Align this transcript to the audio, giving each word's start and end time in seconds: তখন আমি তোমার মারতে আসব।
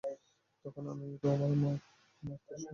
তখন 0.65 0.83
আমি 0.87 1.05
তোমার 1.23 1.51
মারতে 2.23 2.51
আসব। 2.53 2.69